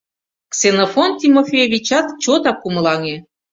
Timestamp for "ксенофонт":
0.51-1.13